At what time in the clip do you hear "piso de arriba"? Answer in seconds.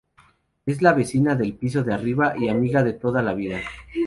1.53-2.33